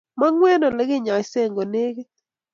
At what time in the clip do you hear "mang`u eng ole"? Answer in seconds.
0.19-0.83